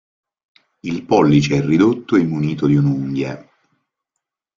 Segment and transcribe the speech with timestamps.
[0.81, 3.47] Il pollice è ridotto e munito di un'unghia.